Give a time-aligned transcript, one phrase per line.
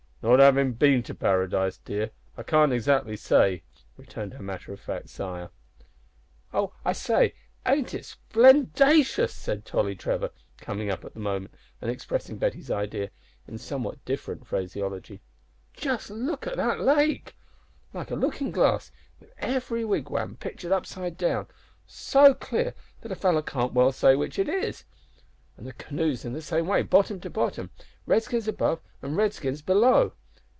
[0.23, 3.63] "Not havin' been to paradise, dear, I can't exactly say,"
[3.97, 5.49] returned her matter of fact sire.
[6.53, 7.33] "Oh, I say,
[7.65, 13.09] ain't it splendatious!" said Tolly Trevor, coming up at the moment, and expressing Betty's idea
[13.47, 15.21] in somewhat different phraseology;
[15.73, 17.35] "just look at the lake
[17.91, 21.47] like a lookin' glass, with every wigwam pictur'd upside down,
[21.87, 24.83] so clear that a feller can't well say which is which.
[25.57, 27.69] An' the canoes in the same way, bottom to bottom,
[28.07, 30.13] Redskins above and Redskins below.